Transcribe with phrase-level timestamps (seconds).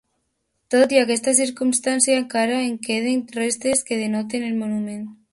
[0.75, 5.05] Tot i aquesta circumstància, encara en queden restes que denoten el monument.